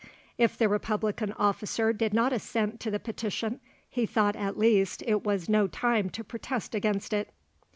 [0.35, 5.23] If the republican officer did not assent to the petition, he thought at least it
[5.23, 7.31] was no time to protest against it.